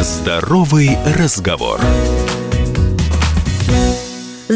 Здоровый 0.00 0.96
разговор. 1.04 1.80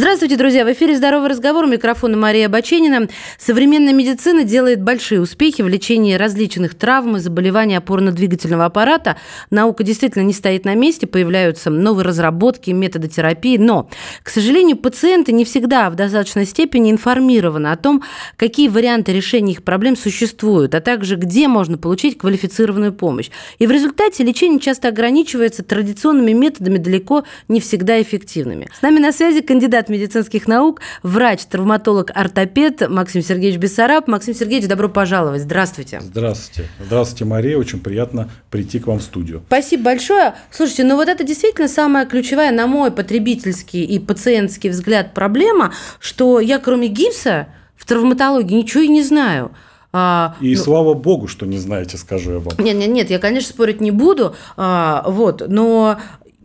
Здравствуйте, 0.03 0.37
друзья! 0.37 0.65
В 0.65 0.73
эфире 0.73 0.97
«Здоровый 0.97 1.29
разговор». 1.29 1.65
У 1.65 1.69
микрофона 1.69 2.17
Мария 2.17 2.49
Баченина. 2.49 3.07
Современная 3.39 3.93
медицина 3.93 4.43
делает 4.43 4.83
большие 4.83 5.21
успехи 5.21 5.63
в 5.63 5.69
лечении 5.69 6.15
различных 6.15 6.75
травм 6.75 7.19
и 7.19 7.21
заболеваний 7.21 7.77
опорно-двигательного 7.77 8.65
аппарата. 8.65 9.17
Наука 9.51 9.85
действительно 9.85 10.25
не 10.25 10.33
стоит 10.33 10.65
на 10.65 10.75
месте, 10.75 11.07
появляются 11.07 11.71
новые 11.71 12.05
разработки, 12.05 12.73
методы 12.73 13.07
терапии. 13.07 13.59
Но, 13.59 13.89
к 14.25 14.31
сожалению, 14.31 14.77
пациенты 14.77 15.31
не 15.31 15.45
всегда 15.45 15.89
в 15.89 15.95
достаточной 15.95 16.47
степени 16.47 16.91
информированы 16.91 17.69
о 17.69 17.77
том, 17.77 18.03
какие 18.37 18.67
варианты 18.67 19.13
решения 19.13 19.53
их 19.53 19.63
проблем 19.63 19.97
существуют, 19.97 20.75
а 20.75 20.81
также 20.81 21.15
где 21.15 21.47
можно 21.47 21.79
получить 21.79 22.19
квалифицированную 22.19 22.93
помощь. 22.93 23.31
И 23.61 23.69
в 23.69 23.71
результате 23.71 24.25
лечение 24.25 24.59
часто 24.59 24.89
ограничивается 24.89 25.63
традиционными 25.63 26.33
методами, 26.33 26.79
далеко 26.79 27.23
не 27.47 27.61
всегда 27.61 28.03
эффективными. 28.03 28.69
С 28.77 28.83
нами 28.83 28.99
на 28.99 29.13
связи 29.13 29.43
кандидат 29.43 29.92
медицинских 29.93 30.49
наук, 30.49 30.81
врач, 31.03 31.45
травматолог, 31.45 32.11
ортопед 32.15 32.89
Максим 32.89 33.23
Сергеевич 33.23 33.59
Бессараб. 33.59 34.09
Максим 34.09 34.35
Сергеевич, 34.35 34.69
добро 34.69 34.89
пожаловать. 34.89 35.43
Здравствуйте. 35.43 36.01
Здравствуйте. 36.01 36.69
Здравствуйте, 36.85 37.25
Мария. 37.25 37.57
Очень 37.57 37.81
приятно 37.81 38.31
прийти 38.51 38.81
к 38.81 38.87
вам 38.89 38.99
в 38.99 39.03
студию. 39.03 39.43
Спасибо 39.47 39.85
большое. 39.85 40.35
Слушайте, 40.51 40.85
ну 40.85 40.97
вот 40.97 41.09
это 41.09 41.23
действительно 41.25 41.69
самая 41.69 42.07
ключевая, 42.07 42.51
на 42.51 42.67
мой 42.67 42.91
потребительский 42.91 43.85
и 43.85 43.99
пациентский 43.99 44.71
взгляд, 44.71 45.15
проблема, 45.15 45.73
что 46.01 46.41
я 46.41 46.59
кроме 46.59 46.89
гипса 46.89 47.49
в 47.77 47.87
травматологии 47.87 48.55
ничего 48.55 48.83
и 48.83 48.89
не 48.89 49.03
знаю. 49.03 49.53
А, 49.95 50.37
и 50.41 50.57
ну, 50.57 50.63
слава 50.63 50.95
богу, 50.95 51.29
что 51.29 51.45
не 51.45 51.59
знаете, 51.59 51.99
скажу 51.99 52.33
я 52.33 52.39
вам. 52.39 52.55
Нет, 52.59 52.77
нет, 52.77 52.89
нет, 52.89 53.11
я, 53.11 53.19
конечно, 53.19 53.51
спорить 53.51 53.81
не 53.81 53.91
буду, 53.91 54.35
а, 54.57 55.05
вот, 55.07 55.43
но 55.47 55.99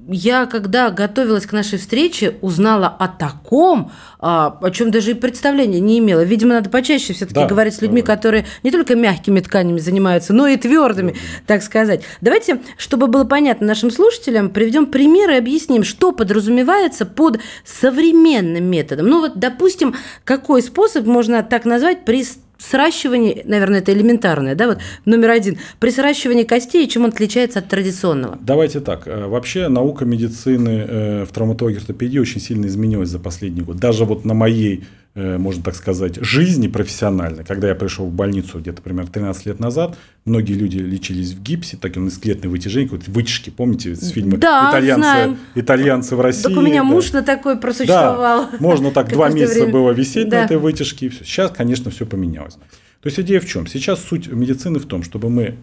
я, 0.09 0.45
когда 0.45 0.89
готовилась 0.89 1.45
к 1.45 1.51
нашей 1.51 1.77
встрече, 1.77 2.35
узнала 2.41 2.87
о 2.87 3.07
таком, 3.07 3.91
а, 4.19 4.57
о 4.61 4.71
чем 4.71 4.91
даже 4.91 5.11
и 5.11 5.13
представления 5.13 5.79
не 5.79 5.99
имела. 5.99 6.21
Видимо, 6.21 6.55
надо 6.55 6.69
почаще 6.69 7.13
все-таки 7.13 7.41
да, 7.41 7.47
говорить 7.47 7.75
с 7.75 7.81
людьми, 7.81 8.01
да. 8.01 8.15
которые 8.15 8.45
не 8.63 8.71
только 8.71 8.95
мягкими 8.95 9.39
тканями 9.39 9.79
занимаются, 9.79 10.33
но 10.33 10.47
и 10.47 10.57
твердыми, 10.57 11.11
да. 11.11 11.17
так 11.45 11.63
сказать. 11.63 12.03
Давайте, 12.21 12.61
чтобы 12.77 13.07
было 13.07 13.25
понятно 13.25 13.67
нашим 13.67 13.91
слушателям, 13.91 14.49
приведем 14.49 14.85
примеры 14.85 15.35
и 15.35 15.37
объясним, 15.37 15.83
что 15.83 16.11
подразумевается 16.11 17.05
под 17.05 17.39
современным 17.65 18.63
методом. 18.63 19.07
Ну 19.07 19.21
вот, 19.21 19.37
допустим, 19.37 19.95
какой 20.23 20.61
способ 20.61 21.05
можно 21.05 21.43
так 21.43 21.65
назвать 21.65 22.05
при 22.05 22.23
сращивании, 22.63 23.43
наверное, 23.45 23.79
это 23.79 23.93
элементарное, 23.93 24.55
да, 24.55 24.67
вот 24.67 24.79
номер 25.05 25.31
один, 25.31 25.57
при 25.79 25.89
сращивании 25.89 26.43
костей, 26.43 26.87
чем 26.87 27.03
он 27.03 27.09
отличается 27.09 27.59
от 27.59 27.67
традиционного? 27.67 28.37
Давайте 28.41 28.79
так. 28.79 29.07
Э, 29.07 29.27
вообще 29.27 29.67
наука 29.67 30.05
медицины 30.05 30.85
э, 30.87 31.25
в 31.25 31.33
травматологии 31.33 31.77
ортопедии 31.77 32.19
очень 32.19 32.41
сильно 32.41 32.65
изменилась 32.65 33.09
за 33.09 33.19
последний 33.19 33.61
год. 33.61 33.77
Даже 33.77 34.05
вот 34.05 34.25
на 34.25 34.33
моей 34.33 34.85
можно 35.17 35.63
так 35.63 35.75
сказать, 35.75 36.19
жизни 36.21 36.67
профессиональной. 36.67 37.43
Когда 37.43 37.67
я 37.69 37.75
пришел 37.75 38.05
в 38.05 38.13
больницу 38.13 38.59
где-то 38.59 38.83
примерно 38.83 39.11
13 39.11 39.47
лет 39.47 39.59
назад, 39.59 39.97
многие 40.25 40.53
люди 40.53 40.77
лечились 40.77 41.33
в 41.33 41.41
гипсе, 41.41 41.75
таким 41.75 42.09
скелетное 42.11 42.49
вытяжение, 42.51 42.89
вот 42.91 43.07
вытяжки, 43.07 43.49
помните, 43.49 43.95
с 43.95 44.09
фильма 44.09 44.37
да, 44.37 44.69
итальянцы, 44.69 45.01
знаем. 45.01 45.37
итальянцы 45.55 46.15
в 46.15 46.21
России. 46.21 46.43
Так 46.43 46.57
у 46.57 46.61
меня 46.61 46.81
да. 46.81 46.83
муж 46.83 47.11
на 47.13 47.23
такой 47.23 47.57
просуществовал. 47.57 48.49
Да, 48.51 48.57
можно 48.59 48.91
так 48.91 49.09
два 49.11 49.29
месяца 49.29 49.55
время. 49.59 49.73
было 49.73 49.91
висеть 49.91 50.29
да. 50.29 50.41
на 50.41 50.45
этой 50.45 50.57
вытяжке. 50.57 51.07
И 51.07 51.09
все. 51.09 51.23
Сейчас, 51.23 51.49
конечно, 51.49 51.89
все 51.89 52.05
поменялось. 52.05 52.53
То 52.53 53.07
есть 53.07 53.19
идея 53.19 53.39
в 53.39 53.47
чем? 53.47 53.65
Сейчас 53.65 54.03
суть 54.03 54.27
медицины 54.27 54.77
в 54.77 54.85
том, 54.85 55.01
чтобы 55.01 55.31
мы 55.31 55.55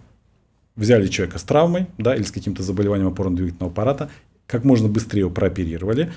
взяли 0.74 1.06
человека 1.06 1.38
с 1.38 1.44
травмой 1.44 1.86
да, 1.98 2.16
или 2.16 2.24
с 2.24 2.32
каким-то 2.32 2.64
заболеванием 2.64 3.08
опорно-двигательного 3.08 3.70
аппарата, 3.70 4.10
как 4.46 4.64
можно 4.64 4.88
быстрее 4.88 5.20
его 5.20 5.30
прооперировали, 5.30 6.12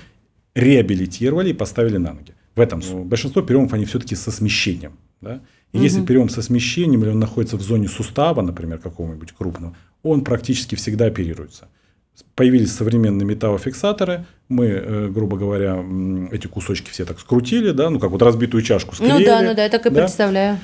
реабилитировали 0.54 1.50
и 1.50 1.52
поставили 1.52 1.98
на 1.98 2.14
ноги. 2.14 2.34
В 2.58 2.60
этом 2.60 2.82
суть. 2.82 3.06
Большинство 3.06 3.40
переломов, 3.40 3.72
они 3.72 3.84
все-таки 3.84 4.16
со 4.16 4.32
смещением. 4.32 4.98
Да? 5.20 5.40
И 5.72 5.76
угу. 5.76 5.84
если 5.84 6.04
перелом 6.04 6.28
со 6.28 6.42
смещением, 6.42 7.04
или 7.04 7.10
он 7.10 7.20
находится 7.20 7.56
в 7.56 7.62
зоне 7.62 7.86
сустава, 7.86 8.42
например, 8.42 8.78
какого-нибудь 8.78 9.30
крупного, 9.30 9.76
он 10.02 10.24
практически 10.24 10.74
всегда 10.74 11.04
оперируется. 11.04 11.68
Появились 12.34 12.72
современные 12.72 13.24
металлофиксаторы, 13.26 14.26
мы, 14.48 14.66
э, 14.66 15.08
грубо 15.08 15.36
говоря, 15.36 15.84
эти 16.32 16.48
кусочки 16.48 16.90
все 16.90 17.04
так 17.04 17.20
скрутили, 17.20 17.70
да, 17.70 17.90
ну 17.90 18.00
как 18.00 18.10
вот 18.10 18.22
разбитую 18.22 18.64
чашку 18.64 18.96
склеили. 18.96 19.12
Ну 19.12 19.24
да, 19.24 19.42
ну 19.42 19.54
да, 19.54 19.62
я 19.62 19.70
так 19.70 19.86
и 19.86 19.90
да? 19.90 20.00
представляю. 20.00 20.58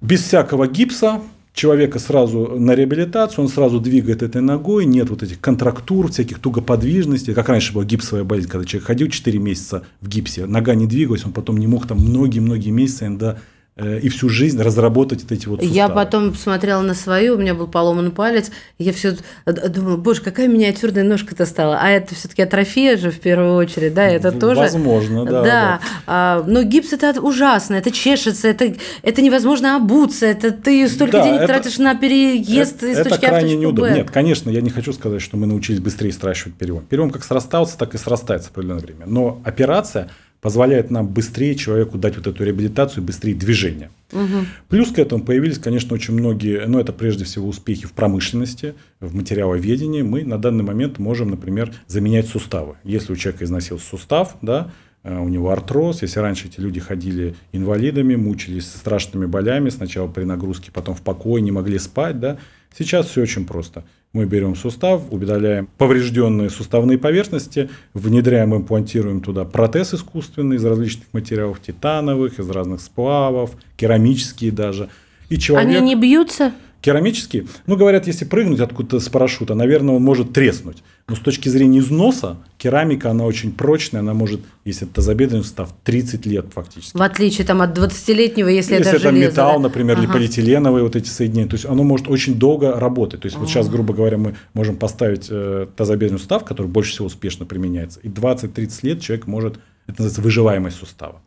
Без 0.00 0.24
всякого 0.24 0.66
гипса, 0.66 1.22
человека 1.52 1.98
сразу 1.98 2.56
на 2.58 2.74
реабилитацию, 2.74 3.44
он 3.44 3.50
сразу 3.50 3.80
двигает 3.80 4.22
этой 4.22 4.40
ногой, 4.40 4.84
нет 4.84 5.10
вот 5.10 5.22
этих 5.22 5.40
контрактур, 5.40 6.10
всяких 6.10 6.38
тугоподвижностей, 6.38 7.34
как 7.34 7.48
раньше 7.48 7.72
была 7.72 7.84
гипсовая 7.84 8.24
болезнь, 8.24 8.48
когда 8.48 8.64
человек 8.64 8.86
ходил 8.86 9.08
4 9.08 9.38
месяца 9.38 9.84
в 10.00 10.08
гипсе, 10.08 10.46
нога 10.46 10.74
не 10.74 10.86
двигалась, 10.86 11.24
он 11.24 11.32
потом 11.32 11.58
не 11.58 11.66
мог 11.66 11.86
там 11.86 11.98
многие-многие 11.98 12.70
месяцы 12.70 13.04
Э, 13.04 13.36
и 13.76 14.08
всю 14.10 14.28
жизнь 14.28 14.60
разработать 14.60 15.22
вот 15.22 15.32
эти 15.32 15.48
вот 15.48 15.60
суставы. 15.60 15.74
Я 15.74 15.88
потом 15.88 16.32
посмотрела 16.32 16.82
на 16.82 16.94
свою, 16.94 17.36
у 17.36 17.38
меня 17.38 17.54
был 17.54 17.66
поломан 17.66 18.10
палец, 18.10 18.50
и 18.76 18.84
я 18.84 18.92
все 18.92 19.16
думала, 19.46 19.96
боже, 19.96 20.20
какая 20.20 20.46
миниатюрная 20.46 21.04
ножка-то 21.04 21.46
стала. 21.46 21.78
А 21.80 21.88
это 21.88 22.14
все-таки 22.14 22.42
атрофия 22.42 22.98
же 22.98 23.10
в 23.10 23.18
первую 23.18 23.54
очередь, 23.54 23.94
да, 23.94 24.04
это 24.04 24.30
тоже... 24.30 24.60
Возможно, 24.60 25.24
да. 25.24 25.30
Да, 25.30 25.42
да. 25.42 25.80
А, 26.06 26.44
но 26.46 26.62
гипс 26.64 26.92
это 26.92 27.18
ужасно, 27.22 27.76
это 27.76 27.90
чешется, 27.90 28.46
это, 28.48 28.74
это 29.02 29.22
невозможно 29.22 29.76
обуться, 29.76 30.26
это 30.26 30.50
ты 30.50 30.86
столько 30.86 31.18
да, 31.18 31.24
денег 31.24 31.38
это, 31.38 31.46
тратишь 31.46 31.78
на 31.78 31.94
переезд 31.94 32.82
это, 32.82 32.88
из 32.88 32.96
точки 32.98 33.24
Это 33.24 33.26
крайне 33.26 33.56
неудобно. 33.56 33.94
Нет, 33.94 34.10
конечно, 34.10 34.50
я 34.50 34.60
не 34.60 34.70
хочу 34.70 34.92
сказать, 34.92 35.22
что 35.22 35.38
мы 35.38 35.46
научились 35.46 35.80
быстрее 35.80 36.12
сращивать 36.12 36.56
перелом. 36.56 36.84
Перелом 36.84 37.10
как 37.10 37.24
срастался, 37.24 37.78
так 37.78 37.94
и 37.94 37.98
срастается 37.98 38.48
в 38.48 38.52
определенное 38.52 38.82
время. 38.82 39.06
Но 39.06 39.40
операция– 39.44 40.10
позволяет 40.42 40.90
нам 40.90 41.06
быстрее 41.06 41.54
человеку 41.54 41.96
дать 41.96 42.16
вот 42.16 42.26
эту 42.26 42.44
реабилитацию, 42.44 43.04
быстрее 43.04 43.34
движение. 43.34 43.90
Угу. 44.12 44.44
Плюс 44.68 44.90
к 44.90 44.98
этому 44.98 45.22
появились, 45.22 45.58
конечно, 45.58 45.94
очень 45.94 46.14
многие, 46.14 46.66
ну 46.66 46.80
это 46.80 46.92
прежде 46.92 47.24
всего 47.24 47.48
успехи 47.48 47.86
в 47.86 47.92
промышленности, 47.92 48.74
в 49.00 49.14
материаловедении. 49.14 50.02
Мы 50.02 50.24
на 50.24 50.38
данный 50.38 50.64
момент 50.64 50.98
можем, 50.98 51.30
например, 51.30 51.72
заменять 51.86 52.26
суставы. 52.26 52.74
Если 52.82 53.12
у 53.12 53.16
человека 53.16 53.44
износился 53.44 53.86
сустав, 53.86 54.36
да, 54.42 54.72
э, 55.04 55.16
у 55.16 55.28
него 55.28 55.50
артроз. 55.50 56.02
Если 56.02 56.18
раньше 56.18 56.48
эти 56.48 56.58
люди 56.58 56.80
ходили 56.80 57.36
инвалидами, 57.52 58.16
мучились 58.16 58.66
страшными 58.66 59.26
болями, 59.26 59.70
сначала 59.70 60.08
при 60.08 60.24
нагрузке, 60.24 60.72
потом 60.72 60.96
в 60.96 61.02
покое, 61.02 61.40
не 61.40 61.52
могли 61.52 61.78
спать, 61.78 62.18
да, 62.18 62.38
сейчас 62.76 63.06
все 63.06 63.22
очень 63.22 63.46
просто. 63.46 63.84
Мы 64.12 64.26
берем 64.26 64.54
сустав, 64.56 65.04
удаляем 65.10 65.70
поврежденные 65.78 66.50
суставные 66.50 66.98
поверхности, 66.98 67.70
внедряем, 67.94 68.54
имплантируем 68.54 69.22
туда 69.22 69.46
протез 69.46 69.94
искусственный 69.94 70.56
из 70.56 70.64
различных 70.66 71.06
материалов, 71.12 71.62
титановых, 71.62 72.38
из 72.38 72.50
разных 72.50 72.82
сплавов, 72.82 73.52
керамические 73.76 74.52
даже. 74.52 74.90
И 75.30 75.38
человек... 75.38 75.78
Они 75.78 75.80
не 75.80 75.94
бьются? 75.94 76.52
Керамические, 76.82 77.46
ну, 77.66 77.76
говорят, 77.76 78.06
если 78.06 78.26
прыгнуть 78.26 78.60
откуда-то 78.60 79.00
с 79.00 79.08
парашюта, 79.08 79.54
наверное, 79.54 79.94
он 79.94 80.02
может 80.02 80.32
треснуть. 80.32 80.82
Но 81.08 81.16
с 81.16 81.18
точки 81.18 81.48
зрения 81.48 81.80
износа, 81.80 82.36
керамика, 82.58 83.10
она 83.10 83.24
очень 83.24 83.52
прочная, 83.52 84.00
она 84.00 84.14
может, 84.14 84.40
если 84.64 84.86
это 84.86 84.96
тазобедренный 84.96 85.42
сустав, 85.42 85.74
30 85.84 86.26
лет 86.26 86.46
фактически. 86.54 86.96
В 86.96 87.02
отличие 87.02 87.46
там, 87.46 87.60
от 87.60 87.76
20-летнего, 87.76 88.48
если, 88.48 88.74
если 88.74 88.88
это, 88.92 88.96
это 88.96 89.10
железо, 89.10 89.30
металл, 89.30 89.56
да? 89.56 89.62
например, 89.64 89.96
ага. 89.96 90.04
или 90.04 90.12
полиэтиленовые 90.12 90.84
вот 90.84 90.94
эти 90.94 91.08
соединения, 91.08 91.48
то 91.48 91.54
есть 91.54 91.66
оно 91.66 91.82
может 91.82 92.08
очень 92.08 92.36
долго 92.36 92.78
работать. 92.78 93.20
То 93.20 93.26
есть 93.26 93.36
ага. 93.36 93.44
вот 93.44 93.50
сейчас, 93.50 93.68
грубо 93.68 93.94
говоря, 93.94 94.16
мы 94.16 94.36
можем 94.54 94.76
поставить 94.76 95.26
э, 95.28 95.66
тазобедренный 95.76 96.20
сустав, 96.20 96.44
который 96.44 96.68
больше 96.68 96.92
всего 96.92 97.06
успешно 97.06 97.46
применяется, 97.46 97.98
и 98.00 98.08
20-30 98.08 98.78
лет 98.82 99.00
человек 99.00 99.26
может, 99.26 99.54
это 99.86 100.02
называется 100.02 100.20
выживаемость 100.22 100.76
сустава. 100.76 101.20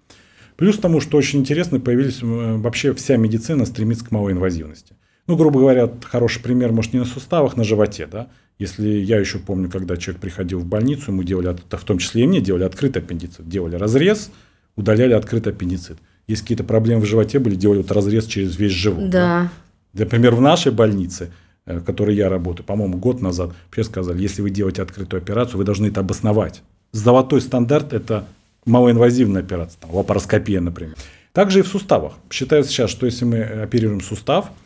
Плюс 0.56 0.78
тому, 0.78 1.02
что 1.02 1.18
очень 1.18 1.40
интересно, 1.40 1.80
появились 1.82 2.20
вообще 2.22 2.94
вся 2.94 3.18
медицина 3.18 3.66
стремится 3.66 4.06
к 4.06 4.12
малой 4.12 4.32
инвазивности. 4.32 4.96
Ну, 5.28 5.36
грубо 5.36 5.60
говоря, 5.60 5.90
хороший 6.04 6.42
пример, 6.42 6.72
может, 6.72 6.94
не 6.94 7.00
на 7.00 7.06
суставах, 7.06 7.58
на 7.58 7.64
животе, 7.64 8.06
да. 8.06 8.28
Если 8.60 8.88
я 8.88 9.20
еще 9.20 9.40
помню, 9.40 9.70
когда 9.70 9.98
человек 9.98 10.22
приходил 10.22 10.60
в 10.60 10.66
больницу, 10.66 11.12
ему 11.12 11.24
делали, 11.24 11.58
в 11.70 11.84
том 11.84 11.98
числе 11.98 12.24
и 12.24 12.28
мне, 12.28 12.40
делали 12.40 12.64
открытый 12.64 13.02
аппендицит. 13.02 13.48
Делали 13.50 13.76
разрез, 13.76 14.32
удаляли 14.76 15.14
открытый 15.14 15.52
аппендицит. 15.52 15.98
Если 16.28 16.44
какие-то 16.44 16.64
проблемы 16.64 17.02
в 17.02 17.06
животе 17.06 17.40
были, 17.40 17.56
делали 17.56 17.80
вот 17.80 17.92
разрез 17.92 18.26
через 18.26 18.58
весь 18.58 18.72
живот. 18.72 19.10
Да. 19.10 19.50
да. 19.94 20.06
Например, 20.06 20.36
в 20.36 20.42
нашей 20.42 20.72
больнице, 20.72 21.32
э, 21.66 21.80
в 21.80 21.84
которой 21.84 22.16
я 22.16 22.30
работаю, 22.30 22.66
по-моему, 22.66 22.98
год 22.98 23.22
назад, 23.22 23.52
вообще 23.66 23.84
сказали, 23.84 24.22
если 24.22 24.42
вы 24.42 24.52
делаете 24.52 24.84
открытую 24.84 25.22
операцию, 25.22 25.58
вы 25.58 25.66
должны 25.66 25.88
это 25.88 26.00
обосновать. 26.00 26.62
Золотой 26.94 27.42
стандарт– 27.42 27.94
это 27.94 28.26
малоинвазивная 28.66 29.42
операция, 29.42 29.80
там, 29.82 29.94
лапароскопия, 29.94 30.62
например. 30.62 30.96
Также 31.34 31.60
и 31.60 31.62
в 31.62 31.68
суставах. 31.68 32.14
Считается 32.32 32.72
сейчас, 32.72 32.90
что 32.90 33.06
если 33.06 33.26
мы 33.26 33.42
оперируем 33.42 34.02
сустав– 34.02 34.52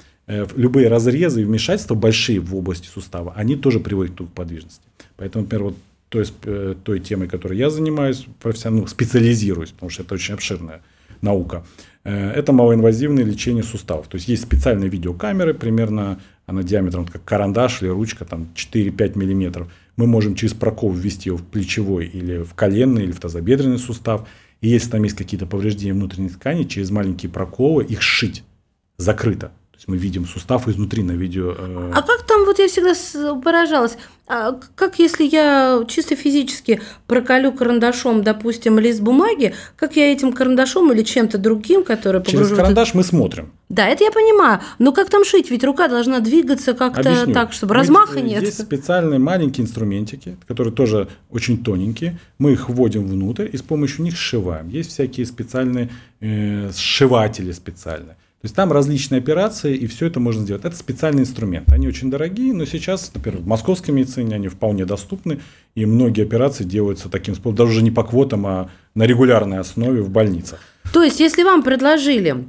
любые 0.56 0.88
разрезы 0.90 1.42
и 1.42 1.46
вмешательства 1.46 1.96
большие 1.96 2.40
в 2.40 2.56
области 2.56 2.88
сустава, 2.88 3.34
они 3.36 3.56
тоже 3.56 3.80
приводят 3.80 4.16
к 4.16 4.28
подвижности. 4.28 4.84
Поэтому, 5.18 5.44
например, 5.44 5.64
вот 5.66 5.76
той, 6.10 6.26
э, 6.44 6.76
той 6.84 7.00
темой, 7.00 7.28
которой 7.28 7.58
я 7.58 7.70
занимаюсь, 7.70 8.26
профессионально 8.42 8.82
ну, 8.82 8.88
специализируюсь, 8.88 9.72
потому 9.72 9.90
что 9.90 10.04
это 10.04 10.16
очень 10.16 10.34
обширная 10.34 10.82
наука, 11.22 11.66
э, 12.04 12.32
это 12.32 12.52
малоинвазивное 12.52 13.24
лечение 13.24 13.64
суставов. 13.64 14.08
То 14.08 14.16
есть 14.16 14.28
есть 14.28 14.44
специальные 14.44 14.90
видеокамеры, 14.90 15.54
примерно 15.54 16.20
она 16.46 16.64
диаметром 16.64 17.06
как 17.06 17.24
карандаш 17.24 17.82
или 17.82 17.90
ручка, 17.90 18.26
там 18.26 18.48
4-5 18.56 19.18
миллиметров, 19.18 19.72
мы 19.96 20.08
можем 20.08 20.36
через 20.36 20.54
прокол 20.54 20.92
ввести 20.92 21.30
его 21.30 21.38
в 21.38 21.44
плечевой 21.44 22.08
или 22.08 22.44
в 22.44 22.54
коленный 22.54 23.04
или 23.04 23.12
в 23.12 23.20
тазобедренный 23.20 23.78
сустав. 23.78 24.28
И 24.62 24.70
если 24.70 24.92
там 24.92 25.04
есть 25.04 25.16
какие-то 25.16 25.46
повреждения 25.46 25.94
внутренней 25.94 26.30
ткани, 26.30 26.64
через 26.64 26.90
маленькие 26.90 27.32
проколы 27.32 27.84
их 27.84 28.02
сшить 28.02 28.44
закрыто. 28.98 29.52
Есть 29.80 29.88
мы 29.88 29.96
видим 29.96 30.26
сустав 30.26 30.68
изнутри 30.68 31.04
на 31.04 31.14
видео. 31.14 31.56
э, 31.58 31.92
А 31.96 32.02
как 32.02 32.24
там, 32.28 32.44
вот 32.44 32.60
я 32.60 32.68
всегда 32.68 32.92
поражалась, 33.40 33.98
а 34.28 34.60
как 34.76 35.00
если 35.00 35.24
я 35.24 35.86
чисто 35.88 36.18
физически 36.18 36.82
проколю 37.08 37.54
карандашом, 37.54 38.22
допустим, 38.22 38.78
лист 38.78 39.00
бумаги, 39.00 39.54
как 39.78 39.96
я 39.96 40.12
этим 40.12 40.34
карандашом 40.34 40.92
или 40.92 41.02
чем-то 41.04 41.38
другим, 41.38 41.86
который 41.86 42.22
Через 42.24 42.34
погружу 42.34 42.56
в- 42.56 42.58
карандаш 42.58 42.94
мы 42.94 43.04
смотрим. 43.04 43.54
Да, 43.70 43.88
это 43.88 44.04
я 44.04 44.12
понимаю. 44.12 44.60
Но 44.80 44.92
как 44.92 45.10
там 45.10 45.24
шить? 45.24 45.50
Ведь 45.50 45.64
рука 45.64 45.88
должна 45.88 46.20
двигаться 46.20 46.74
как-то 46.74 47.26
так, 47.34 47.54
чтобы 47.54 47.74
размаха 47.74 48.20
э, 48.20 48.22
нет. 48.22 48.42
Есть 48.44 48.62
специальные 48.62 49.20
маленькие 49.20 49.64
инструментики, 49.64 50.36
которые 50.46 50.74
тоже 50.74 51.08
очень 51.30 51.64
тоненькие. 51.64 52.20
Мы 52.38 52.52
их 52.52 52.68
вводим 52.68 53.08
внутрь 53.08 53.48
и 53.50 53.56
с 53.56 53.62
помощью 53.62 54.04
них 54.04 54.18
сшиваем. 54.18 54.68
Есть 54.68 54.90
всякие 54.92 55.26
специальные 55.26 55.90
э, 56.20 56.70
сшиватели 56.76 57.54
специальные. 57.54 58.18
То 58.42 58.46
есть 58.46 58.56
там 58.56 58.72
различные 58.72 59.20
операции, 59.20 59.76
и 59.76 59.86
все 59.86 60.08
это 60.08 60.22
можно 60.22 60.44
сделать. 60.44 60.64
Это 60.64 60.74
специальный 60.74 61.24
инструмент. 61.24 61.74
Они 61.74 61.90
очень 61.90 62.10
дорогие, 62.10 62.54
но 62.54 62.64
сейчас, 62.64 63.12
например, 63.14 63.42
в 63.42 63.46
московской 63.46 63.94
медицине 63.94 64.36
они 64.36 64.48
вполне 64.48 64.86
доступны, 64.86 65.42
и 65.76 65.86
многие 65.86 66.24
операции 66.24 66.64
делаются 66.64 67.10
таким 67.10 67.36
способом, 67.36 67.68
даже 67.68 67.82
не 67.82 67.92
по 67.92 68.04
квотам, 68.04 68.46
а 68.48 68.70
на 68.96 69.04
регулярной 69.04 69.60
основе 69.60 70.02
в 70.02 70.10
больницах. 70.10 70.60
То 70.94 71.04
есть, 71.04 71.20
если 71.20 71.44
вам 71.44 71.64
предложили 71.64 72.46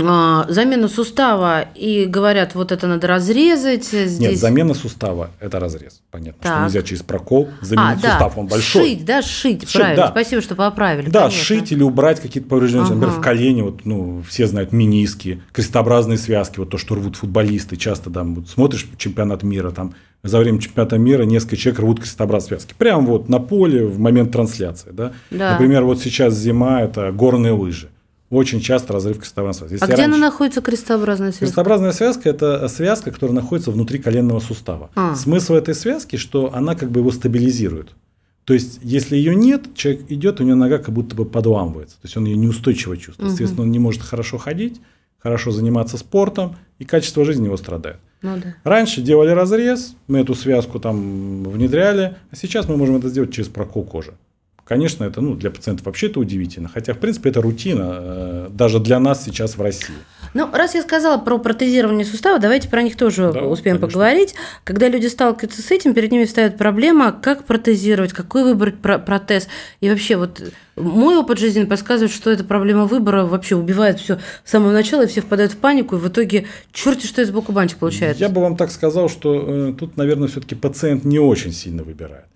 а, 0.00 0.46
замену 0.48 0.88
сустава 0.88 1.62
и 1.74 2.04
говорят, 2.04 2.54
вот 2.54 2.70
это 2.70 2.86
надо 2.86 3.06
разрезать 3.08 3.84
здесь. 3.84 4.18
Нет, 4.20 4.38
замена 4.38 4.74
сустава– 4.74 5.30
это 5.40 5.58
разрез. 5.58 6.02
Понятно, 6.10 6.40
что 6.40 6.48
Так. 6.52 6.64
нельзя 6.64 6.82
через 6.82 7.02
прокол 7.02 7.48
а, 7.60 7.64
заменить 7.64 8.00
да, 8.02 8.10
сустав, 8.12 8.38
он 8.38 8.46
большой. 8.46 8.82
Шить, 8.84 9.04
да, 9.04 9.22
шить, 9.22 9.62
Шить, 9.62 9.72
правильно. 9.72 10.02
да. 10.04 10.10
Спасибо, 10.12 10.40
что 10.40 10.54
поправили. 10.54 11.10
Да, 11.10 11.22
конечно. 11.22 11.42
сшить 11.42 11.72
или 11.72 11.82
убрать 11.82 12.20
какие-то 12.20 12.48
повреждения. 12.48 12.84
Например, 12.84 13.08
Ага. 13.08 13.18
в 13.18 13.20
колене, 13.20 13.62
вот, 13.64 13.84
ну, 13.84 14.22
все 14.28 14.46
знают 14.46 14.72
миниски, 14.72 15.42
крестообразные 15.52 16.18
связки, 16.18 16.60
вот 16.60 16.70
то, 16.70 16.78
что 16.78 16.94
рвут 16.94 17.16
футболисты. 17.16 17.76
Часто 17.76 18.10
там 18.10 18.36
вот, 18.36 18.48
смотришь 18.48 18.86
чемпионат 18.98 19.42
мира, 19.42 19.70
там 19.72 19.94
за 20.22 20.38
время 20.38 20.60
чемпионата 20.60 20.96
мира 20.98 21.22
несколько 21.24 21.56
человек 21.56 21.80
рвут 21.80 22.00
крестообразные 22.00 22.48
связки. 22.60 22.74
Прямо 22.78 23.02
вот 23.06 23.28
на 23.28 23.40
поле 23.40 23.84
в 23.84 23.98
момент 23.98 24.30
трансляции. 24.32 24.90
Да? 24.92 25.12
Да. 25.30 25.52
Например, 25.52 25.82
вот 25.84 26.00
сейчас 26.00 26.34
зима, 26.34 26.82
это 26.82 27.10
горные 27.12 27.52
лыжи. 27.52 27.88
Очень 28.30 28.60
часто 28.60 28.92
разрыв 28.92 29.18
крестовой 29.18 29.54
связки. 29.54 29.72
А 29.72 29.76
Если 29.76 29.92
где 29.92 30.02
она 30.02 30.12
раньше- 30.12 30.20
находится, 30.20 30.60
крестообразная 30.60 31.30
связка? 31.30 31.46
Крестообразная 31.46 31.92
связка– 31.92 32.28
это 32.30 32.68
связка, 32.68 33.10
которая 33.10 33.34
находится 33.34 33.70
внутри 33.70 33.98
коленного 33.98 34.40
сустава. 34.40 34.90
А. 34.94 35.14
Смысл 35.14 35.54
этой 35.54 35.74
связки, 35.74 36.16
что 36.16 36.52
она 36.54 36.74
как 36.74 36.90
бы 36.90 37.00
его 37.00 37.10
стабилизирует. 37.10 37.94
То 38.44 38.54
есть, 38.54 38.80
если 38.82 39.16
ее 39.16 39.34
нет, 39.34 39.74
человек 39.74 40.10
идет, 40.10 40.40
у 40.40 40.44
него 40.44 40.56
нога 40.56 40.78
как 40.78 40.94
будто 40.94 41.14
бы 41.14 41.24
подламывается. 41.24 41.96
То 41.96 42.04
есть, 42.04 42.16
он 42.16 42.26
ее 42.26 42.36
неустойчиво 42.36 42.96
чувствует. 42.96 43.30
Соответственно, 43.30 43.62
он 43.62 43.70
не 43.70 43.78
может 43.78 44.02
хорошо 44.02 44.36
ходить, 44.36 44.80
хорошо 45.18 45.50
заниматься 45.50 45.96
спортом, 45.96 46.56
и 46.78 46.84
качество 46.84 47.24
жизни 47.24 47.46
его 47.46 47.56
страдает. 47.56 47.98
Ну 48.20 48.36
да. 48.36 48.54
Раньше 48.64 49.00
делали 49.00 49.30
разрез, 49.30 49.94
мы 50.06 50.18
эту 50.18 50.34
связку 50.34 50.80
там 50.80 51.44
внедряли, 51.44 52.16
а 52.30 52.36
сейчас 52.36 52.68
мы 52.68 52.76
можем 52.76 52.96
это 52.96 53.08
сделать 53.08 53.32
через 53.32 53.48
прокол 53.48 53.84
кожи. 53.84 54.14
Конечно, 54.68 55.04
это 55.04 55.22
ну, 55.22 55.34
для 55.34 55.50
пациентов 55.50 55.86
вообще 55.86 56.08
это 56.08 56.20
удивительно, 56.20 56.68
хотя, 56.68 56.92
в 56.92 56.98
принципе, 56.98 57.30
это 57.30 57.40
рутина, 57.40 57.88
э, 58.00 58.48
даже 58.50 58.80
для 58.80 59.00
нас 59.00 59.24
сейчас 59.24 59.56
в 59.56 59.62
России. 59.62 59.94
Ну, 60.34 60.46
раз 60.52 60.74
я 60.74 60.82
сказала 60.82 61.16
про 61.16 61.38
протезирование 61.38 62.04
сустава, 62.04 62.38
давайте 62.38 62.68
про 62.68 62.82
них 62.82 62.94
тоже 62.98 63.32
Да, 63.32 63.44
успеем 63.44 63.78
конечно. 63.78 63.86
поговорить. 63.86 64.34
Когда 64.64 64.88
люди 64.88 65.06
сталкиваются 65.06 65.62
с 65.62 65.70
этим, 65.70 65.94
перед 65.94 66.12
ними 66.12 66.26
встает 66.26 66.58
проблема, 66.58 67.12
как 67.12 67.44
протезировать, 67.46 68.12
какой 68.12 68.44
выбрать 68.44 68.76
про- 68.76 68.98
протез. 68.98 69.48
И 69.80 69.88
вообще, 69.88 70.16
вот 70.16 70.42
мой 70.76 71.16
опыт 71.16 71.38
жизни 71.38 71.64
подсказывает, 71.64 72.12
что 72.12 72.30
эта 72.30 72.44
проблема 72.44 72.84
выбора 72.84 73.24
вообще 73.24 73.56
убивает 73.56 73.98
все 73.98 74.18
с 74.44 74.50
самого 74.50 74.72
начала, 74.72 75.04
и 75.04 75.06
все 75.06 75.22
впадают 75.22 75.52
в 75.52 75.56
панику, 75.56 75.96
и 75.96 75.98
в 75.98 76.06
итоге 76.08 76.44
черти 76.74 77.06
что 77.06 77.22
из 77.22 77.30
боку 77.30 77.52
банчик 77.52 77.78
получается. 77.78 78.22
Я 78.22 78.28
бы 78.28 78.42
вам 78.42 78.58
так 78.58 78.70
сказал, 78.70 79.08
что 79.08 79.70
э, 79.70 79.72
тут, 79.72 79.96
наверное, 79.96 80.28
все-таки 80.28 80.54
пациент 80.54 81.06
не 81.06 81.18
очень 81.18 81.52
сильно 81.52 81.84
выбирает. 81.84 82.26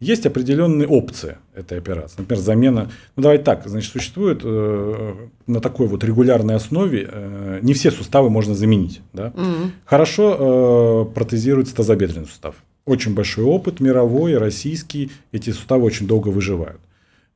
Есть 0.00 0.24
определенные 0.24 0.88
опции 0.88 1.36
этой 1.54 1.76
операции. 1.76 2.14
Например, 2.18 2.42
замена. 2.42 2.90
Ну, 3.16 3.22
давайте 3.22 3.44
так. 3.44 3.66
Значит, 3.68 3.92
существует 3.92 4.40
э, 4.42 5.14
на 5.46 5.60
такой 5.60 5.88
вот 5.88 6.02
регулярной 6.02 6.54
основе 6.54 7.06
э, 7.10 7.58
не 7.60 7.74
все 7.74 7.90
суставы 7.90 8.30
можно 8.30 8.54
заменить. 8.54 9.02
Да? 9.12 9.30
Мгм. 9.36 9.72
Хорошо 9.84 11.06
э, 11.10 11.14
протезируется 11.14 11.74
тазобедренный 11.76 12.26
сустав. 12.26 12.54
Очень 12.86 13.14
большой 13.14 13.44
опыт 13.44 13.80
мировой, 13.80 14.38
российский. 14.38 15.12
Эти 15.32 15.50
суставы 15.50 15.84
очень 15.84 16.06
долго 16.06 16.28
выживают. 16.28 16.80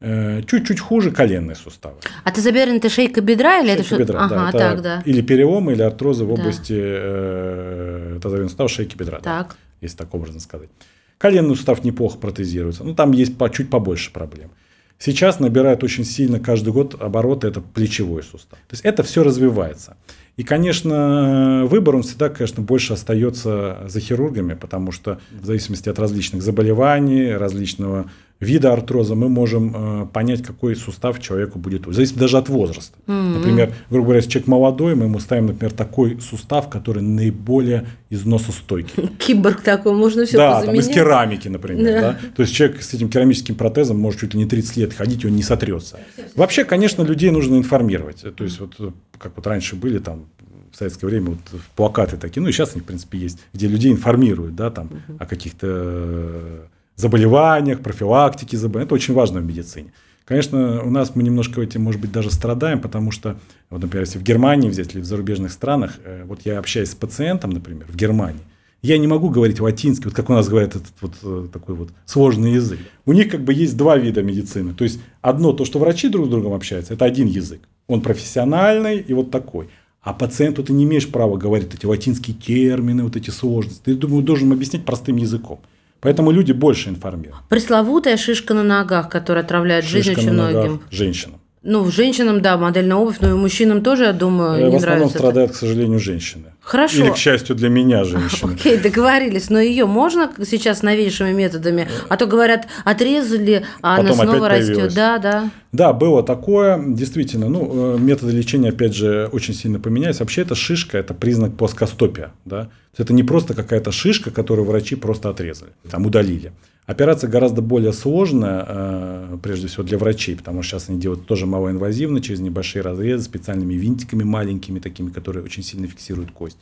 Э, 0.00 0.40
Чуть-чуть 0.42 0.80
хуже 0.80 1.10
коленные 1.10 1.56
суставы. 1.56 1.96
А 2.24 2.30
ты 2.32 2.40
заберен 2.40 2.76
это 2.76 2.88
шейка 2.88 3.20
бедра 3.20 3.58
или 3.60 3.72
это 3.72 3.82
Шейка 3.82 3.94
что? 3.94 4.04
бедра, 4.04 4.24
ага, 4.24 4.34
да, 4.36 4.48
это 4.48 4.58
так, 4.58 4.82
да. 4.82 5.02
Или 5.04 5.20
переломы, 5.20 5.72
или 5.72 5.82
артрозы 5.82 6.24
в 6.24 6.28
Да. 6.28 6.32
области 6.34 6.72
э, 6.78 8.18
тазобедренного 8.22 8.48
сустава, 8.48 8.68
шейки 8.70 8.96
бедра. 8.96 9.18
да 9.18 9.42
Так. 9.44 9.56
если 9.82 9.98
так 9.98 10.14
образно 10.14 10.40
сказать. 10.40 10.70
Коленный 11.18 11.56
сустав 11.56 11.84
неплохо 11.84 12.18
протезируется, 12.18 12.84
но 12.84 12.94
там 12.94 13.12
есть 13.12 13.36
по, 13.38 13.48
чуть 13.48 13.70
побольше 13.70 14.12
проблем. 14.12 14.50
Сейчас 14.98 15.40
набирает 15.40 15.82
очень 15.82 16.04
сильно 16.04 16.40
каждый 16.40 16.72
год 16.72 17.00
обороты 17.00 17.48
это 17.48 17.60
плечевой 17.60 18.22
сустав. 18.22 18.58
То 18.60 18.72
есть 18.72 18.84
это 18.84 19.02
все 19.02 19.22
развивается. 19.22 19.96
И, 20.36 20.42
конечно, 20.42 21.64
выбор 21.66 21.96
он 21.96 22.02
всегда, 22.02 22.28
конечно, 22.28 22.62
больше 22.62 22.94
остается 22.94 23.84
за 23.86 24.00
хирургами, 24.00 24.54
потому 24.54 24.92
что 24.92 25.20
в 25.30 25.44
зависимости 25.44 25.88
от 25.88 25.98
различных 25.98 26.42
заболеваний, 26.42 27.32
различного 27.32 28.10
вида 28.40 28.72
артроза, 28.72 29.14
мы 29.14 29.28
можем 29.28 29.72
э, 29.74 30.06
понять, 30.06 30.42
какой 30.42 30.76
сустав 30.76 31.20
человеку 31.20 31.58
будет. 31.58 31.84
Зависит 31.86 32.16
даже 32.16 32.38
от 32.38 32.48
возраста. 32.48 32.96
Например, 33.06 33.72
грубо 33.90 34.06
говоря, 34.06 34.18
если 34.18 34.30
человек 34.30 34.48
молодой, 34.48 34.94
мы 34.94 35.04
ему 35.04 35.18
ставим, 35.18 35.46
например, 35.46 35.72
такой 35.72 36.20
сустав, 36.20 36.68
который 36.68 37.02
наиболее 37.02 37.86
износостойкий. 38.10 39.08
Киборг 39.18 39.62
такой, 39.62 39.94
можно 39.94 40.24
все 40.26 40.36
Да, 40.36 40.62
там 40.62 40.74
из 40.74 40.88
керамики, 40.88 41.48
например. 41.48 41.84
Да. 41.84 42.00
Да. 42.00 42.18
То 42.36 42.42
есть 42.42 42.54
человек 42.54 42.82
с 42.82 42.92
этим 42.94 43.08
керамическим 43.08 43.54
протезом 43.54 43.98
может 43.98 44.20
чуть 44.20 44.34
ли 44.34 44.40
не 44.40 44.46
30 44.46 44.76
лет 44.76 44.94
ходить, 44.94 45.24
и 45.24 45.26
он 45.26 45.34
не 45.34 45.42
сотрется. 45.42 45.98
Вообще, 46.34 46.64
конечно, 46.64 47.02
людей 47.02 47.30
нужно 47.30 47.56
информировать. 47.56 48.24
То 48.36 48.44
есть, 48.44 48.60
вот 48.60 48.74
как 49.18 49.32
вот 49.36 49.46
раньше 49.46 49.76
были 49.76 49.98
там 49.98 50.26
в 50.72 50.76
советское 50.76 51.06
время 51.06 51.30
вот 51.30 51.60
плакаты 51.76 52.16
такие, 52.16 52.42
ну 52.42 52.48
и 52.48 52.52
сейчас 52.52 52.72
они, 52.72 52.80
в 52.80 52.84
принципе, 52.84 53.18
есть, 53.18 53.38
где 53.52 53.68
людей 53.68 53.92
информируют, 53.92 54.56
да, 54.56 54.70
там, 54.70 54.90
о 55.20 55.26
каких-то 55.26 56.68
заболеваниях, 56.96 57.80
профилактике 57.80 58.56
заболеваний. 58.56 58.86
Это 58.86 58.94
очень 58.94 59.14
важно 59.14 59.40
в 59.40 59.44
медицине. 59.44 59.92
Конечно, 60.24 60.82
у 60.82 60.90
нас 60.90 61.14
мы 61.14 61.22
немножко 61.22 61.60
этим, 61.60 61.82
может 61.82 62.00
быть, 62.00 62.10
даже 62.10 62.30
страдаем, 62.30 62.80
потому 62.80 63.10
что, 63.10 63.36
вот, 63.68 63.82
например, 63.82 64.04
если 64.04 64.18
в 64.18 64.22
Германии 64.22 64.70
взять 64.70 64.94
или 64.94 65.02
в 65.02 65.04
зарубежных 65.04 65.52
странах, 65.52 65.98
э, 66.02 66.24
вот 66.24 66.40
я 66.44 66.58
общаюсь 66.58 66.90
с 66.90 66.94
пациентом, 66.94 67.50
например, 67.50 67.86
в 67.88 67.94
Германии, 67.94 68.40
я 68.80 68.96
не 68.96 69.06
могу 69.06 69.28
говорить 69.28 69.60
латинский, 69.60 70.06
вот 70.06 70.14
как 70.14 70.30
у 70.30 70.32
нас 70.32 70.48
говорят 70.48 70.76
этот 70.76 70.92
вот 71.00 71.14
э, 71.22 71.48
такой 71.52 71.74
вот 71.74 71.90
сложный 72.06 72.52
язык. 72.52 72.78
У 73.04 73.12
них 73.12 73.30
как 73.30 73.42
бы 73.42 73.52
есть 73.52 73.76
два 73.76 73.98
вида 73.98 74.22
медицины. 74.22 74.74
То 74.74 74.84
есть 74.84 75.00
одно, 75.20 75.52
то, 75.52 75.64
что 75.64 75.78
врачи 75.78 76.08
друг 76.08 76.26
с 76.26 76.28
другом 76.28 76.52
общаются, 76.52 76.94
это 76.94 77.04
один 77.04 77.26
язык. 77.26 77.60
Он 77.86 78.00
профессиональный 78.00 78.98
и 78.98 79.14
вот 79.14 79.30
такой. 79.30 79.68
А 80.02 80.12
пациенту 80.12 80.62
ты 80.62 80.74
не 80.74 80.84
имеешь 80.84 81.10
права 81.10 81.38
говорить 81.38 81.72
эти 81.72 81.86
латинские 81.86 82.36
термины, 82.36 83.04
вот 83.04 83.16
эти 83.16 83.30
сложности. 83.30 83.80
Ты, 83.84 83.94
думаю, 83.94 84.22
должен 84.22 84.52
объяснять 84.52 84.84
простым 84.84 85.16
языком. 85.16 85.60
Поэтому 86.04 86.30
люди 86.30 86.52
больше 86.52 86.90
информируют. 86.90 87.42
Пресловутая 87.48 88.16
шишка 88.16 88.54
на 88.54 88.62
ногах, 88.62 89.08
которая 89.08 89.42
отравляет 89.42 89.84
жизнь 89.84 90.08
Шишка 90.10 90.20
очень 90.20 90.32
на 90.32 90.46
ногах 90.48 90.64
многим. 90.66 90.82
женщинам. 90.90 91.40
Ну, 91.66 91.90
женщинам, 91.90 92.42
да, 92.42 92.58
модельная 92.58 92.96
обувь, 92.98 93.16
но 93.20 93.30
и 93.30 93.32
мужчинам 93.32 93.82
тоже, 93.82 94.04
я 94.04 94.12
думаю, 94.12 94.60
Э, 94.60 94.64
не 94.68 94.70
в 94.70 94.74
основном 94.76 94.82
нравится. 95.08 95.08
это. 95.08 95.18
страдают, 95.18 95.52
к 95.52 95.54
сожалению, 95.54 95.98
женщины. 95.98 96.44
Хорошо. 96.60 97.04
Или, 97.04 97.10
к 97.10 97.16
счастью 97.16 97.56
для 97.56 97.70
меня, 97.70 98.04
женщины. 98.04 98.52
Окей, 98.60 98.76
договорились. 98.76 99.48
Но 99.48 99.58
ее 99.58 99.86
можно 99.86 100.30
сейчас 100.44 100.82
новейшими 100.82 101.32
методами? 101.32 101.88
А 102.10 102.16
то 102.18 102.26
говорят, 102.26 102.66
отрезали, 102.84 103.64
а 103.82 103.94
она 103.98 104.10
Потом 104.10 104.26
снова 104.28 104.46
опять 104.46 104.58
растет. 104.60 104.74
появилась. 104.74 104.94
Да, 104.94 105.18
да. 105.18 105.50
Да, 105.72 105.92
было 105.94 106.22
такое. 106.22 106.78
Действительно, 106.86 107.48
ну, 107.48 107.96
э, 107.96 107.98
методы 107.98 108.32
лечения, 108.32 108.68
опять 108.68 108.94
же, 108.94 109.28
очень 109.32 109.54
сильно 109.54 109.80
поменялись. 109.80 110.20
Вообще, 110.20 110.42
эта 110.42 110.54
шишка– 110.54 110.98
это 110.98 111.14
признак 111.14 111.56
плоскостопия. 111.56 112.32
Да? 112.44 112.68
Это 112.96 113.12
не 113.14 113.22
просто 113.22 113.54
какая-то 113.54 113.90
шишка, 113.90 114.30
которую 114.30 114.66
врачи 114.66 114.96
просто 114.96 115.30
отрезали, 115.30 115.70
там 115.90 116.04
удалили. 116.06 116.52
Операция 116.86 117.30
гораздо 117.30 117.62
более 117.62 117.94
сложная, 117.94 118.64
э, 118.68 119.38
прежде 119.42 119.68
всего 119.68 119.84
для 119.84 119.96
врачей, 119.96 120.36
потому 120.36 120.62
что 120.62 120.78
сейчас 120.78 120.90
они 120.90 121.00
делают 121.00 121.26
тоже 121.26 121.46
малоинвазивно, 121.46 122.20
через 122.20 122.40
небольшие 122.40 122.82
разрезы, 122.82 123.24
специальными 123.24 123.72
винтиками 123.74 124.22
маленькими, 124.22 124.80
такими, 124.80 125.08
которые 125.08 125.44
очень 125.44 125.62
сильно 125.62 125.86
фиксируют 125.86 126.30
кость. 126.30 126.58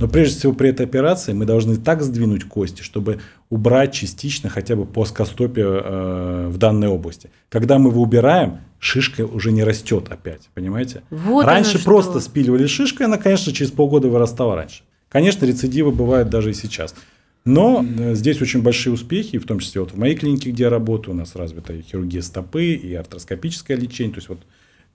Но 0.00 0.08
прежде 0.08 0.38
всего 0.38 0.52
при 0.52 0.70
этой 0.70 0.86
операции 0.86 1.32
мы 1.32 1.44
должны 1.44 1.76
так 1.76 2.02
сдвинуть 2.02 2.44
кости, 2.44 2.82
чтобы 2.82 3.20
убрать 3.50 3.92
частично 3.92 4.48
хотя 4.48 4.76
бы 4.76 4.86
плоскостопие 4.86 5.66
э, 5.66 6.48
в 6.48 6.56
данной 6.58 6.88
области. 6.88 7.30
Когда 7.50 7.78
мы 7.78 7.90
его 7.90 8.02
убираем, 8.02 8.60
шишка 8.78 9.26
уже 9.26 9.52
не 9.52 9.62
растет 9.62 10.06
опять, 10.10 10.48
понимаете? 10.54 11.02
Вот 11.10 11.44
раньше 11.44 11.72
оно 11.72 11.80
что. 11.80 11.90
просто 11.90 12.20
спиливали 12.20 12.66
шишку, 12.66 13.02
и 13.02 13.06
она, 13.06 13.18
конечно, 13.18 13.52
через 13.52 13.70
полгода 13.70 14.08
вырастала 14.08 14.56
раньше. 14.56 14.82
Конечно, 15.08 15.44
рецидивы 15.46 15.92
бывают 15.92 16.30
даже 16.30 16.50
и 16.50 16.54
сейчас. 16.54 16.94
Но 17.46 17.86
э, 17.98 18.14
здесь 18.16 18.42
очень 18.42 18.60
большие 18.60 18.92
успехи, 18.92 19.38
в 19.38 19.46
том 19.46 19.60
числе 19.60 19.80
вот 19.80 19.92
в 19.92 19.96
моей 19.96 20.16
клинике, 20.16 20.50
где 20.50 20.64
я 20.64 20.70
работаю, 20.70 21.14
у 21.14 21.16
нас 21.16 21.36
развита 21.36 21.80
хирургия 21.80 22.20
стопы, 22.20 22.72
и 22.72 22.92
артроскопическое 22.92 23.76
лечение. 23.76 24.14
То 24.14 24.18
есть 24.18 24.28
вот 24.28 24.40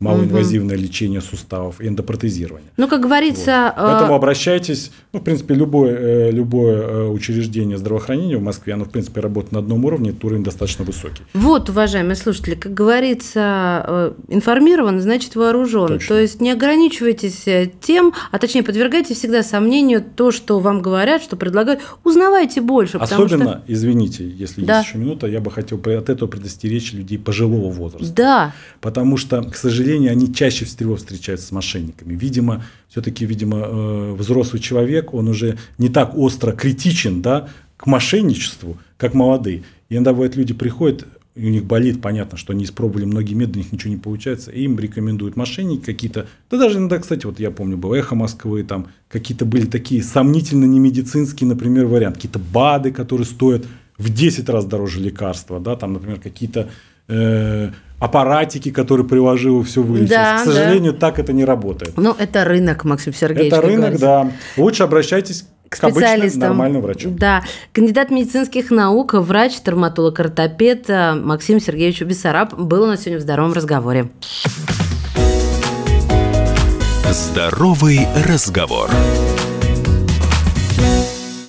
малоинвазивное 0.01 0.75
угу. 0.75 0.83
лечение 0.83 1.21
суставов 1.21 1.79
и 1.79 1.87
эндопротезирование. 1.87 2.69
Ну, 2.75 2.87
как 2.87 3.01
говорится... 3.01 3.73
Вот. 3.77 3.85
Поэтому 3.85 4.15
обращайтесь, 4.15 4.91
ну, 5.13 5.19
в 5.19 5.23
принципе, 5.23 5.53
любое, 5.53 5.95
э, 5.95 6.31
любое 6.31 6.81
э, 6.81 7.07
учреждение 7.07 7.77
здравоохранения 7.77 8.37
в 8.37 8.41
Москве, 8.41 8.73
оно, 8.73 8.85
в 8.85 8.89
принципе, 8.89 9.21
работает 9.21 9.51
на 9.51 9.59
одном 9.59 9.85
уровне, 9.85 10.09
этот 10.09 10.25
уровень 10.25 10.43
достаточно 10.43 10.83
высокий. 10.83 11.21
Вот, 11.33 11.69
уважаемые 11.69 12.15
слушатели, 12.15 12.55
как 12.55 12.73
говорится, 12.73 13.85
э, 13.87 14.13
информирован, 14.29 14.99
значит 15.01 15.35
вооружен. 15.35 15.87
Точно. 15.87 16.07
То 16.07 16.19
есть 16.19 16.41
не 16.41 16.51
ограничивайтесь 16.51 17.45
тем, 17.79 18.13
а 18.31 18.39
точнее 18.39 18.63
подвергайте 18.63 19.13
всегда 19.13 19.43
сомнению 19.43 20.03
то, 20.03 20.31
что 20.31 20.59
вам 20.59 20.81
говорят, 20.81 21.21
что 21.21 21.35
предлагают. 21.35 21.81
Узнавайте 22.03 22.59
больше. 22.61 22.97
Особенно, 22.97 23.43
что... 23.43 23.63
извините, 23.67 24.27
если 24.27 24.65
да. 24.65 24.79
есть 24.79 24.89
еще 24.89 24.97
минута, 24.97 25.27
я 25.27 25.39
бы 25.39 25.51
хотел 25.51 25.77
от 25.77 26.09
этого 26.09 26.27
предостеречь 26.27 26.91
людей 26.93 27.19
пожилого 27.19 27.69
возраста. 27.71 28.13
Да. 28.15 28.53
Потому 28.79 29.17
что, 29.17 29.43
к 29.43 29.55
сожалению, 29.55 29.90
сожалению, 29.91 30.11
они 30.11 30.33
чаще 30.33 30.65
всего 30.65 30.95
встречаются 30.95 31.47
с 31.47 31.51
мошенниками. 31.51 32.15
Видимо, 32.15 32.63
все-таки, 32.87 33.25
видимо, 33.25 33.57
э, 33.57 34.15
взрослый 34.17 34.61
человек, 34.61 35.13
он 35.13 35.27
уже 35.27 35.57
не 35.77 35.89
так 35.89 36.17
остро 36.17 36.53
критичен 36.53 37.21
да, 37.21 37.49
к 37.75 37.87
мошенничеству, 37.87 38.77
как 38.97 39.13
молодые. 39.13 39.63
И 39.89 39.95
иногда 39.95 40.13
бывает, 40.13 40.37
люди 40.37 40.53
приходят, 40.53 41.05
и 41.35 41.45
у 41.45 41.49
них 41.49 41.65
болит, 41.65 42.01
понятно, 42.01 42.37
что 42.37 42.53
они 42.53 42.63
испробовали 42.63 43.03
многие 43.03 43.33
методы, 43.33 43.59
у 43.59 43.63
них 43.63 43.71
ничего 43.73 43.93
не 43.93 43.99
получается, 43.99 44.51
и 44.51 44.63
им 44.63 44.79
рекомендуют 44.79 45.35
мошенники 45.35 45.83
какие-то, 45.83 46.27
да 46.49 46.57
даже 46.57 46.77
иногда, 46.77 46.97
кстати, 46.97 47.25
вот 47.25 47.39
я 47.39 47.51
помню, 47.51 47.75
был 47.75 47.93
«Эхо 47.93 48.15
Москвы», 48.15 48.63
там 48.63 48.87
какие-то 49.09 49.45
были 49.45 49.65
такие 49.65 50.03
сомнительно 50.03 50.65
не 50.65 50.79
медицинские, 50.79 51.49
например, 51.49 51.87
варианты, 51.87 52.15
какие-то 52.15 52.39
БАДы, 52.39 52.91
которые 52.91 53.25
стоят 53.25 53.65
в 53.97 54.09
10 54.09 54.47
раз 54.47 54.65
дороже 54.65 55.01
лекарства, 55.01 55.59
да, 55.59 55.75
там, 55.75 55.93
например, 55.93 56.19
какие-то 56.19 56.69
э, 57.11 57.69
аппаратики, 57.99 58.71
которые 58.71 59.07
приложил, 59.07 59.63
все 59.63 59.83
вылечить. 59.83 60.09
Да, 60.09 60.39
К 60.41 60.45
сожалению, 60.45 60.93
да. 60.93 60.99
так 60.99 61.19
это 61.19 61.33
не 61.33 61.45
работает. 61.45 61.93
Ну, 61.97 62.15
это 62.17 62.43
рынок, 62.45 62.83
Максим 62.83 63.13
Сергеевич. 63.13 63.53
Это 63.53 63.61
рынок, 63.61 63.99
да. 63.99 64.31
Лучше 64.57 64.83
обращайтесь 64.83 65.45
к, 65.69 65.79
к 65.79 65.83
обычному 65.83 66.39
нормальному 66.39 66.83
врачу. 66.83 67.11
Да. 67.11 67.43
Кандидат 67.73 68.09
медицинских 68.09 68.71
наук, 68.71 69.13
врач, 69.13 69.59
травматолог, 69.59 70.19
ортопед 70.19 70.89
э, 70.89 71.13
Максим 71.13 71.59
Сергеевич 71.59 72.01
Бессараб 72.01 72.59
был 72.59 72.83
у 72.83 72.87
нас 72.87 73.01
сегодня 73.01 73.19
в 73.19 73.21
здоровом 73.21 73.53
разговоре. 73.53 74.09
Здоровый 77.11 78.07
разговор. 78.27 78.89